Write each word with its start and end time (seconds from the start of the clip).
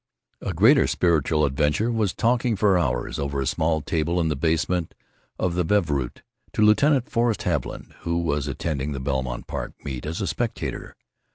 A 0.41 0.51
greater 0.55 0.87
spiritual 0.87 1.45
adventure 1.45 1.91
was 1.91 2.11
talking 2.11 2.55
for 2.55 2.75
hours, 2.75 3.19
over 3.19 3.39
a 3.39 3.45
small 3.45 3.81
table 3.83 4.19
in 4.19 4.29
the 4.29 4.35
basement 4.35 4.95
of 5.37 5.53
the 5.53 5.63
Brevoort, 5.63 6.23
to 6.53 6.63
Lieutenant 6.63 7.07
Forrest 7.07 7.43
Haviland, 7.43 7.93
who 7.99 8.17
was 8.17 8.47
attending 8.47 8.93
the 8.93 8.99
Belmont 8.99 9.45
Park 9.45 9.73
Meet 9.85 10.07
as 10.07 10.27
spectator. 10.27 10.95